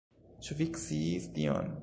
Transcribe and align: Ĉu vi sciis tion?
Ĉu 0.47 0.57
vi 0.61 0.67
sciis 0.85 1.29
tion? 1.37 1.73